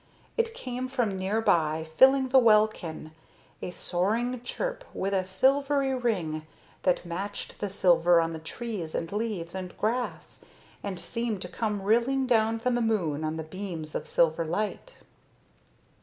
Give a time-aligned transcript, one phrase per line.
[0.35, 3.11] It came from nearby, filling the welkin,
[3.61, 6.47] a soaring chirp with a silvery ring
[6.81, 10.39] that matched the silver on the trees and leaves and grass
[10.81, 14.97] and seemed to come rilling down from the moon on the beams of silver light.